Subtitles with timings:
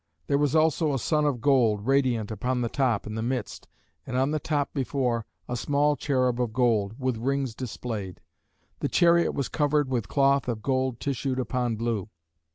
[0.25, 3.67] There was also a sun of gold, radiant, upon the top, in the midst;
[4.03, 8.19] and on the top before, a small cherub of gold, with wings displayed.
[8.79, 12.09] The chariot was covered with cloth of gold tissued upon blue.